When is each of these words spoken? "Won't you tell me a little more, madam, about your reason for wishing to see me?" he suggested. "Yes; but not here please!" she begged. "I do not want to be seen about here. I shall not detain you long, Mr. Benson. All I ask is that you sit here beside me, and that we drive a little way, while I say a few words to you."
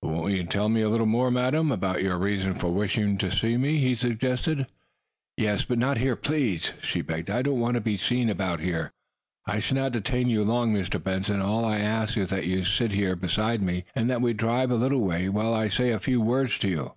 "Won't 0.00 0.30
you 0.32 0.44
tell 0.44 0.68
me 0.68 0.80
a 0.80 0.88
little 0.88 1.08
more, 1.08 1.28
madam, 1.32 1.72
about 1.72 2.04
your 2.04 2.16
reason 2.16 2.54
for 2.54 2.70
wishing 2.70 3.18
to 3.18 3.32
see 3.32 3.56
me?" 3.56 3.78
he 3.78 3.96
suggested. 3.96 4.68
"Yes; 5.36 5.64
but 5.64 5.76
not 5.76 5.98
here 5.98 6.14
please!" 6.14 6.72
she 6.80 7.00
begged. 7.00 7.28
"I 7.28 7.42
do 7.42 7.50
not 7.50 7.58
want 7.58 7.74
to 7.74 7.80
be 7.80 7.96
seen 7.96 8.30
about 8.30 8.60
here. 8.60 8.92
I 9.44 9.58
shall 9.58 9.78
not 9.78 9.90
detain 9.90 10.28
you 10.28 10.44
long, 10.44 10.72
Mr. 10.72 11.02
Benson. 11.02 11.40
All 11.40 11.64
I 11.64 11.78
ask 11.78 12.16
is 12.16 12.30
that 12.30 12.46
you 12.46 12.64
sit 12.64 12.92
here 12.92 13.16
beside 13.16 13.60
me, 13.60 13.82
and 13.92 14.08
that 14.08 14.22
we 14.22 14.34
drive 14.34 14.70
a 14.70 14.76
little 14.76 15.00
way, 15.00 15.28
while 15.28 15.52
I 15.52 15.66
say 15.66 15.90
a 15.90 15.98
few 15.98 16.20
words 16.20 16.58
to 16.60 16.68
you." 16.68 16.92